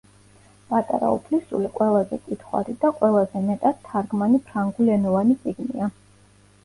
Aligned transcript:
პატარა 0.69 1.09
უფლისწული 1.17 1.69
ყველაზე 1.75 2.19
კითხვადი 2.29 2.75
და 2.85 2.91
ყველაზე 3.01 3.43
მეტად 3.51 3.85
თარგმანი 3.91 4.41
ფრანგულენოვანი 4.51 5.39
წიგნია. 5.45 5.93